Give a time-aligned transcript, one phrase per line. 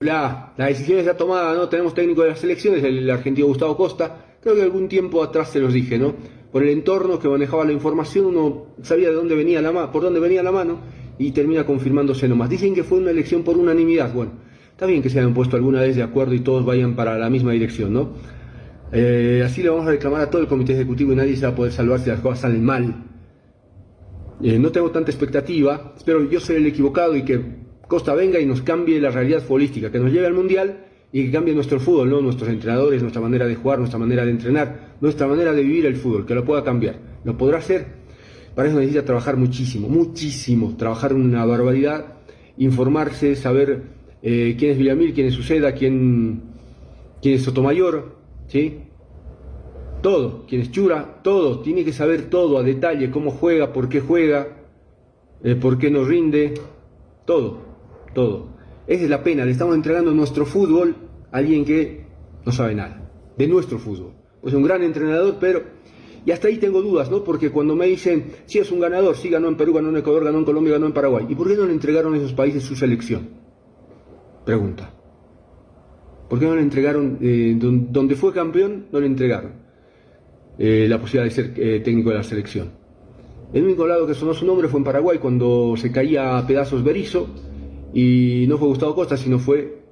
[0.00, 1.68] La, la decisión está tomada, ¿no?
[1.68, 4.36] Tenemos técnico de las selecciones, el argentino Gustavo Costa.
[4.40, 6.14] Creo que algún tiempo atrás se los dije, ¿no?
[6.52, 10.20] Por el entorno que manejaba la información, uno sabía de dónde venía la por dónde
[10.20, 10.78] venía la mano
[11.18, 12.48] y termina confirmándose nomás.
[12.48, 14.12] Dicen que fue una elección por unanimidad.
[14.12, 14.32] Bueno,
[14.70, 17.28] está bien que se hayan puesto alguna vez de acuerdo y todos vayan para la
[17.28, 18.12] misma dirección, ¿no?
[18.92, 21.52] Eh, así le vamos a reclamar a todo el comité ejecutivo y nadie se va
[21.52, 22.94] a poder salvar si las cosas salen mal.
[24.42, 27.40] Eh, no tengo tanta expectativa, espero yo ser el equivocado y que
[27.88, 31.30] Costa venga y nos cambie la realidad futbolística, que nos lleve al Mundial y que
[31.30, 32.20] cambie nuestro fútbol, ¿no?
[32.20, 35.96] nuestros entrenadores, nuestra manera de jugar, nuestra manera de entrenar, nuestra manera de vivir el
[35.96, 36.98] fútbol, que lo pueda cambiar.
[37.24, 37.86] ¿Lo podrá hacer?
[38.54, 42.16] Para eso necesita trabajar muchísimo, muchísimo, trabajar una barbaridad,
[42.58, 43.82] informarse, saber
[44.22, 46.42] eh, quién es Villamil, quién es Uceda, quién,
[47.22, 48.16] quién es Sotomayor,
[48.48, 48.80] ¿sí?
[50.06, 54.00] Todo, quién es Chura, todo, tiene que saber todo a detalle, cómo juega, por qué
[54.00, 54.46] juega,
[55.42, 56.54] eh, por qué no rinde,
[57.24, 57.58] todo
[58.14, 58.46] todo.
[58.86, 60.94] Esa es la pena, le estamos entregando nuestro fútbol
[61.32, 62.06] a alguien que
[62.44, 64.12] no sabe nada, de nuestro fútbol.
[64.40, 65.64] Pues un gran entrenador, pero...
[66.24, 67.24] Y hasta ahí tengo dudas, ¿no?
[67.24, 70.22] Porque cuando me dicen, si es un ganador, sí ganó en Perú, ganó en Ecuador,
[70.22, 71.26] ganó en Colombia, ganó en Paraguay.
[71.28, 73.28] ¿Y por qué no le entregaron a esos países su selección?
[74.44, 74.88] Pregunta.
[76.28, 79.65] ¿Por qué no le entregaron, eh, donde fue campeón, no le entregaron
[80.58, 82.70] eh, la posibilidad de ser eh, técnico de la selección?
[83.52, 86.82] El único lado que sonó su nombre fue en Paraguay, cuando se caía a pedazos
[86.82, 87.28] Berizo,
[87.94, 89.82] y no fue Gustavo Costa, sino fue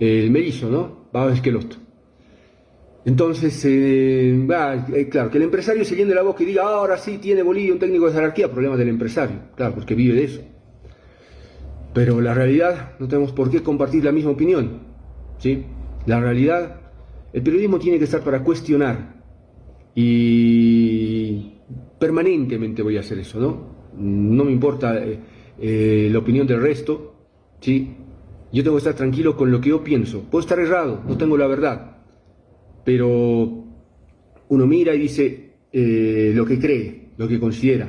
[0.00, 1.08] el mellizo, ¿no?
[1.12, 1.76] Baba Esqueloto.
[3.04, 4.46] Entonces, eh,
[4.94, 7.42] eh, claro, que el empresario se llene la boca y diga, ah, ahora sí tiene
[7.42, 10.40] Bolivia un técnico de jerarquía, problema del empresario, claro, porque vive de eso.
[11.92, 14.82] Pero la realidad, no tenemos por qué compartir la misma opinión,
[15.38, 15.64] ¿sí?
[16.06, 16.80] La realidad,
[17.32, 19.21] el periodismo tiene que estar para cuestionar
[19.94, 21.52] y
[21.98, 23.72] permanentemente voy a hacer eso, ¿no?
[23.96, 25.04] No me importa...
[25.04, 25.18] Eh,
[25.58, 27.14] eh, la opinión del resto,
[27.60, 27.94] ¿sí?
[28.52, 30.22] Yo tengo que estar tranquilo con lo que yo pienso.
[30.22, 31.98] Puedo estar errado, no tengo la verdad,
[32.84, 33.64] pero
[34.48, 37.88] uno mira y dice eh, lo que cree, lo que considera.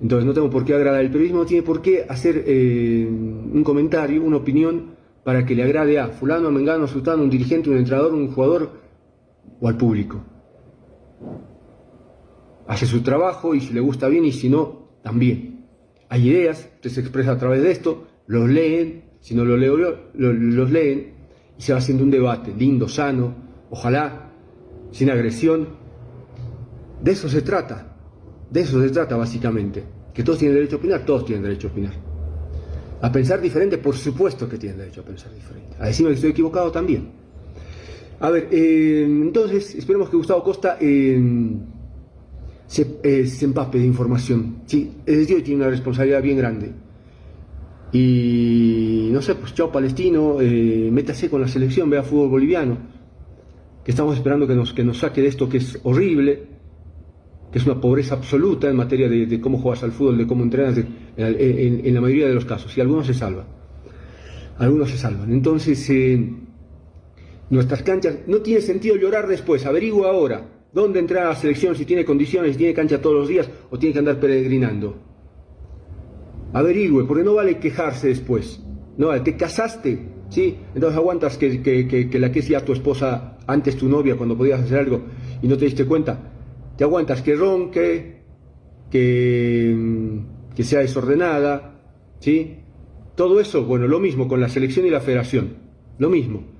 [0.00, 1.02] Entonces no tengo por qué agradar.
[1.02, 5.62] El periodismo no tiene por qué hacer eh, un comentario, una opinión para que le
[5.62, 8.72] agrade a fulano, a mengano, a sultano, un dirigente, un entrenador, un jugador
[9.60, 10.20] o al público.
[12.66, 15.54] Hace su trabajo y si le gusta bien y si no, también
[16.14, 19.78] hay ideas, usted se expresa a través de esto, los leen, si no lo leo
[19.78, 21.14] yo, los leen
[21.58, 23.34] y se va haciendo un debate lindo, sano,
[23.70, 24.30] ojalá,
[24.92, 25.68] sin agresión.
[27.02, 27.96] De eso se trata,
[28.48, 31.70] de eso se trata básicamente, que todos tienen derecho a opinar, todos tienen derecho a
[31.72, 31.94] opinar.
[33.02, 35.76] A pensar diferente, por supuesto que tienen derecho a pensar diferente.
[35.80, 37.10] A decirme que estoy equivocado también.
[38.20, 40.78] A ver, eh, entonces esperemos que Gustavo Costa...
[40.80, 41.20] Eh,
[42.66, 44.62] se, eh, se empape de información.
[44.66, 44.90] ¿sí?
[45.04, 46.72] Es decir, tiene una responsabilidad bien grande.
[47.92, 52.78] Y no sé, pues chao palestino, métase con la selección, vea fútbol boliviano,
[53.84, 56.42] que estamos esperando que nos, que nos saque de esto que es horrible,
[57.52, 60.76] que es una pobreza absoluta en materia de, cómo juegas al fútbol, de cómo entrenas,
[61.16, 63.46] en, la mayoría de los casos, y algunos se salvan.
[64.58, 65.32] Algunos se salvan.
[65.32, 65.88] Entonces,
[67.50, 71.84] nuestras canchas, no tiene sentido llorar después, averigua ahora ¿Dónde entrar a la selección si
[71.84, 74.96] tiene condiciones, si tiene cancha todos los días o tiene que andar peregrinando?
[76.52, 78.60] Averigüe, porque no vale quejarse después.
[78.96, 80.56] No vale, te casaste, ¿sí?
[80.74, 85.02] Entonces aguantas que, la que sea tu esposa antes tu novia cuando podías hacer algo
[85.40, 86.32] y no te diste cuenta.
[86.76, 88.22] Te aguantas que ronque,
[88.90, 89.76] que,
[90.56, 91.82] que sea desordenada,
[92.18, 92.56] ¿sí?
[93.14, 95.56] Todo eso, bueno, lo mismo con la selección y la federación,
[95.98, 96.53] lo mismo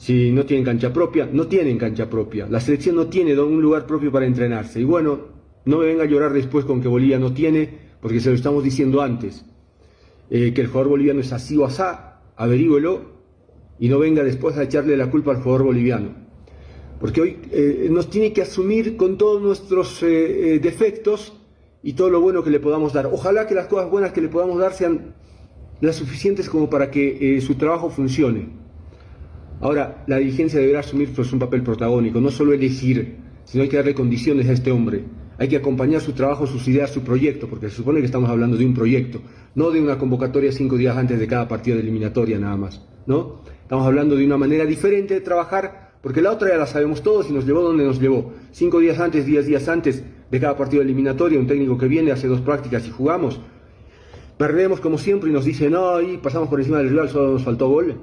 [0.00, 2.46] si no tienen cancha propia, no tienen cancha propia.
[2.48, 4.80] La selección no tiene un lugar propio para entrenarse.
[4.80, 5.26] Y bueno,
[5.66, 7.68] no me venga a llorar después con que Bolivia no tiene,
[8.00, 9.44] porque se lo estamos diciendo antes.
[10.30, 13.02] Eh, que el jugador boliviano es así o asá, averígüelo
[13.78, 16.14] y no venga después a echarle la culpa al jugador boliviano.
[16.98, 21.34] Porque hoy eh, nos tiene que asumir con todos nuestros eh, defectos
[21.82, 23.04] y todo lo bueno que le podamos dar.
[23.04, 25.14] Ojalá que las cosas buenas que le podamos dar sean
[25.82, 28.59] las suficientes como para que su trabajo funcione.
[29.60, 33.76] Ahora, la dirigencia deberá asumir pues, un papel protagónico, no solo elegir, sino hay que
[33.76, 35.04] darle condiciones a este hombre.
[35.38, 38.56] Hay que acompañar su trabajo, sus ideas, su proyecto, porque se supone que estamos hablando
[38.56, 39.20] de un proyecto,
[39.54, 43.42] no de una convocatoria cinco días antes de cada partido de eliminatoria nada más, ¿no?
[43.62, 47.28] Estamos hablando de una manera diferente de trabajar, porque la otra ya la sabemos todos
[47.30, 48.32] y nos llevó donde nos llevó.
[48.52, 52.12] Cinco días antes, diez días antes de cada partido de eliminatoria, un técnico que viene,
[52.12, 53.40] hace dos prácticas y jugamos.
[54.38, 57.44] Perdemos como siempre y nos dice, no, y pasamos por encima del rival, solo nos
[57.44, 57.94] faltó gol.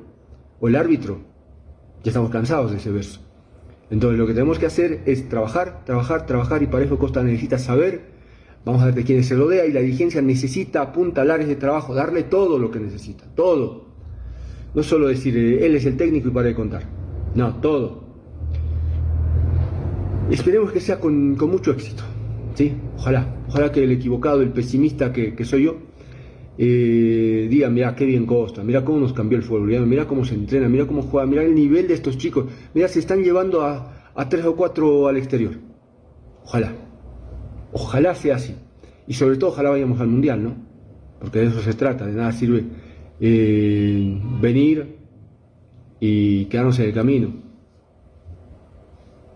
[0.59, 1.19] O el árbitro,
[2.03, 3.19] ya estamos cansados de ese verso.
[3.89, 7.57] Entonces lo que tenemos que hacer es trabajar, trabajar, trabajar y para eso Costa necesita
[7.57, 8.17] saber
[8.67, 12.23] Vamos a ver de quién se rodea y la dirigencia necesita apuntalares de trabajo, darle
[12.23, 13.85] todo lo que necesita, todo.
[14.75, 16.83] No solo decir, eh, él es el técnico y para de contar.
[17.33, 18.03] No, todo.
[20.29, 22.03] Esperemos que sea con, mucho éxito.
[22.55, 22.73] ¿sí?
[22.97, 25.77] Ojalá, ojalá que el equivocado, el pesimista que, soy yo,
[26.57, 30.67] eh, mira qué bien Costa, mira cómo nos cambió el fútbol, mira cómo se entrena,
[30.67, 34.29] mira cómo juega, mira el nivel de estos chicos, mira se están llevando a, a
[34.29, 35.53] tres o cuatro al exterior.
[36.43, 36.73] Ojalá,
[37.71, 38.55] ojalá sea así.
[39.07, 40.55] Y sobre todo ojalá vayamos al Mundial, ¿no?
[41.19, 42.63] Porque de eso se trata, de nada sirve
[43.19, 44.97] eh, venir
[45.99, 47.33] y quedarnos en el camino.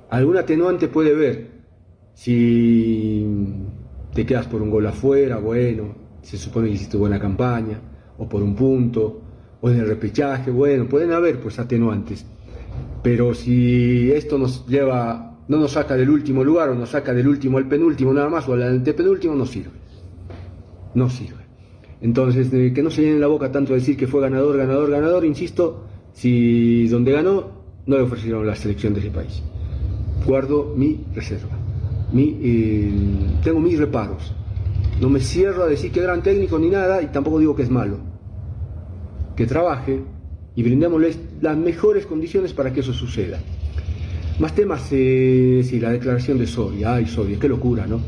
[0.09, 1.51] Algún atenuante puede ver
[2.13, 3.25] si
[4.13, 7.79] te quedas por un gol afuera, bueno, se supone que hiciste buena campaña,
[8.17, 9.21] o por un punto,
[9.61, 12.25] o en el repechaje, bueno, pueden haber pues atenuantes.
[13.03, 17.27] Pero si esto nos lleva, no nos saca del último lugar o nos saca del
[17.27, 19.71] último al penúltimo nada más o al antepenúltimo, no sirve.
[20.93, 21.41] No sirve.
[22.01, 25.85] Entonces, que no se llene la boca tanto decir que fue ganador, ganador, ganador, insisto,
[26.13, 29.41] si donde ganó no le ofrecieron la selección de ese país.
[30.25, 31.57] Guardo mi reserva.
[32.11, 32.91] Mi, eh,
[33.43, 34.33] tengo mis reparos.
[35.01, 37.71] No me cierro a decir que gran técnico ni nada y tampoco digo que es
[37.71, 37.97] malo.
[39.35, 39.99] Que trabaje
[40.55, 43.39] y brindémosles las mejores condiciones para que eso suceda.
[44.39, 47.99] Más temas, eh, sí, la declaración de Soria, ay Soria, qué locura, ¿no?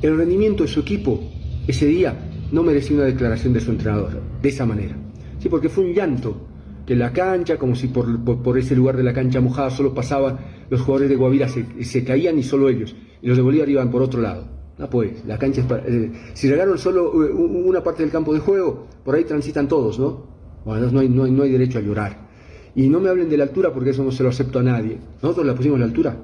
[0.00, 1.20] El rendimiento de su equipo
[1.66, 2.14] ese día
[2.52, 4.96] no merecía una declaración de su entrenador, de esa manera.
[5.40, 6.46] Sí, porque fue un llanto,
[6.86, 10.38] que la cancha, como si por, ese lugar de la cancha mojada solo pasaba,
[10.70, 14.02] los jugadores de Guavira se, caían y solo ellos, y los de Bolívar iban por
[14.02, 14.61] otro lado.
[14.78, 18.32] Ah, pues, la cancha es para, eh, si regaron solo eh, una parte del campo
[18.32, 20.26] de juego, por ahí transitan todos, ¿no?
[20.64, 22.28] Bueno, no hay, no, hay, derecho a llorar.
[22.74, 24.98] Y no me hablen de la altura porque eso no se lo acepto a nadie.
[25.22, 26.16] Nosotros la pusimos la altura.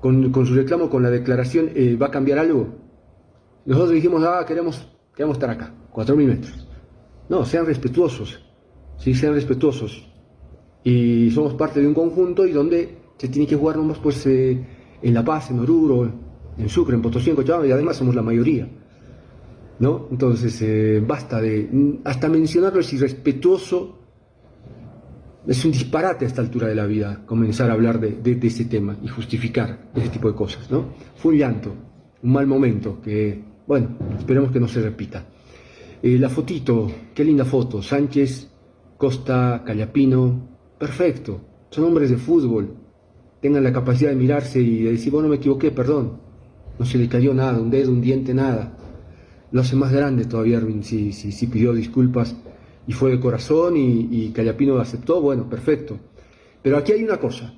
[0.00, 2.68] Con, su reclamo, con la declaración, eh, ¿va a cambiar algo?
[3.64, 6.68] Nosotros dijimos, ah, queremos queremos estar acá, 4.000 metros.
[7.28, 8.44] No, sean respetuosos,
[8.98, 10.08] sí, sean respetuosos.
[10.82, 14.66] Y somos parte de un conjunto y donde se tiene que jugar nomás pues en
[15.02, 16.12] La Paz, en Oruro,
[16.58, 18.68] en Sucre, en Potosí, en Cochabamba, y además somos la mayoría.
[19.78, 20.06] ¿No?
[20.10, 21.98] Entonces, eh, basta de.
[22.04, 23.98] Hasta mencionarlo es irrespetuoso.
[25.46, 28.66] Es un disparate a esta altura de la vida comenzar a hablar de, de ese
[28.66, 30.90] tema y justificar ese tipo de cosas, ¿no?
[31.16, 31.74] Fue un llanto,
[32.22, 35.24] un mal momento que bueno, esperemos que no se repita.
[36.02, 37.80] Eh, la fotito, qué linda foto.
[37.80, 38.50] Sánchez,
[38.96, 40.48] Costa, Callapino,
[40.78, 41.40] perfecto.
[41.70, 42.74] Son hombres de fútbol.
[43.40, 46.20] Tengan la capacidad de mirarse y de decir, bueno, me equivoqué, perdón.
[46.82, 48.72] No se le cayó nada, un dedo, un diente, nada.
[49.52, 52.34] Lo hace más grande todavía Erwin, si, si, pidió disculpas
[52.88, 55.96] y fue de corazón y, Callapino aceptó, bueno, perfecto.
[56.60, 57.54] Pero aquí hay una cosa.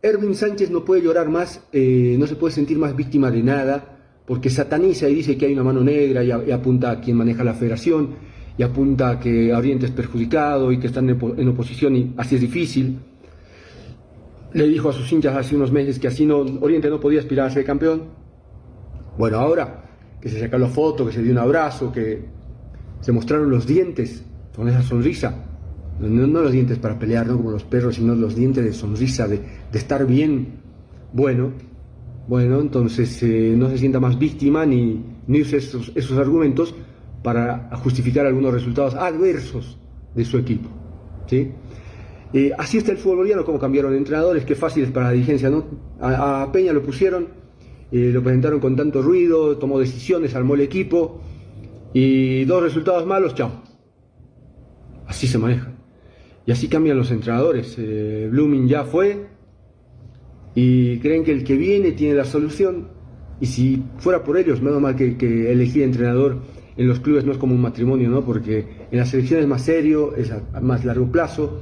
[0.00, 3.98] Erwin Sánchez no puede llorar más, eh, no se puede sentir más víctima de nada
[4.24, 7.52] porque sataniza y dice que hay una mano negra y, apunta a quien maneja la
[7.52, 8.14] federación
[8.56, 12.40] y apunta a que Oriente es perjudicado y que están en, oposición y así es
[12.40, 13.00] difícil.
[14.54, 17.48] Le dijo a sus hinchas hace unos meses que así no, Oriente no podía aspirar
[17.48, 18.24] a ser campeón.
[19.18, 19.84] Bueno, ahora
[20.20, 22.24] que se sacó la foto, que se dio un abrazo, que
[23.00, 24.24] se mostraron los dientes
[24.54, 25.34] con esa sonrisa,
[26.00, 29.40] no, los dientes para pelear, como los perros, sino los dientes de sonrisa, de,
[29.72, 30.60] estar bien,
[31.12, 31.52] bueno,
[32.28, 36.74] bueno, entonces eh, no se sienta más víctima ni, ni use esos, argumentos
[37.22, 39.78] para justificar algunos resultados adversos
[40.14, 40.68] de su equipo.
[41.26, 41.50] ¿sí?
[42.32, 45.48] Eh, así está el fútbol boliviano, como cambiaron entrenadores, qué fácil es para la dirigencia,
[45.48, 45.64] ¿no?
[46.00, 47.28] A, Peña lo pusieron,
[47.92, 51.20] eh, lo presentaron con tanto ruido, tomó decisiones, armó el equipo
[51.92, 53.62] y dos resultados malos, chao.
[55.06, 55.72] Así se maneja.
[56.46, 57.76] Y así cambian los entrenadores.
[57.76, 59.26] Blooming ya fue,
[60.56, 62.88] y creen que el que viene tiene la solución.
[63.40, 66.38] Y si fuera por ellos, menos mal que, elegir entrenador
[66.78, 68.24] en los clubes no es como un matrimonio, ¿no?
[68.24, 71.60] Porque en las selecciones es más serio, es a más largo plazo.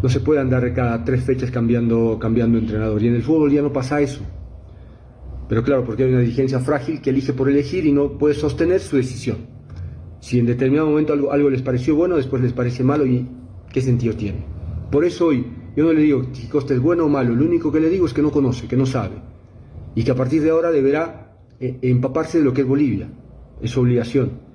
[0.00, 3.02] No se puede andar cada tres fechas cambiando, cambiando entrenador.
[3.02, 4.20] Y en el fútbol ya no pasa eso.
[5.48, 8.80] Pero claro, porque hay una dirigencia frágil que elige por elegir y no puede sostener
[8.80, 9.38] su decisión.
[10.20, 13.28] Si en determinado momento algo, algo les pareció bueno, después les parece malo y
[13.72, 14.44] qué sentido tiene.
[14.90, 17.70] Por eso hoy yo no le digo si Costa es bueno o malo, lo único
[17.70, 19.16] que le digo es que no conoce, que no sabe.
[19.94, 23.08] Y que a partir de ahora deberá eh, empaparse de lo que es Bolivia.
[23.62, 24.46] Es su obligación.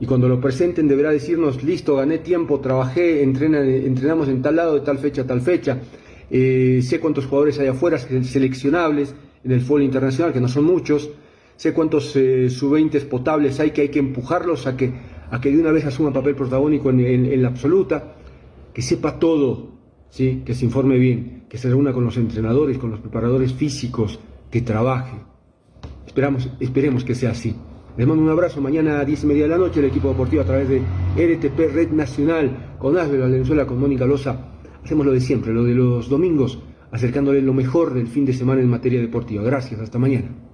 [0.00, 4.80] Y cuando lo presenten deberá decirnos, listo, gané tiempo, trabajé, entrenamos en tal lado, de
[4.80, 5.78] tal fecha tal fecha.
[6.30, 9.14] Eh, sé cuántos jugadores hay afuera seleccionables
[9.48, 11.10] del fútbol internacional, que no son muchos,
[11.56, 14.92] sé cuántos eh, sub-20 potables hay que hay que empujarlos a que,
[15.30, 18.14] a que de una vez asuman papel protagónico en, en, la absoluta,
[18.74, 19.70] que sepa todo,
[20.10, 20.42] ¿sí?
[20.44, 24.60] que se informe bien, que se reúna con los entrenadores, con los preparadores físicos, que
[24.60, 25.16] trabaje.
[26.06, 27.54] Esperamos, esperemos que sea así.
[27.96, 28.60] Les mando un abrazo.
[28.60, 30.78] Mañana a 10 y media de la noche el equipo deportivo a través de
[31.16, 34.52] RTP Red Nacional con Asbel Valenzuela, con Mónica Loza.
[34.84, 38.60] Hacemos lo de siempre, lo de los domingos acercándole lo mejor del fin de semana
[38.60, 39.42] en materia deportiva.
[39.42, 40.47] Gracias, hasta mañana.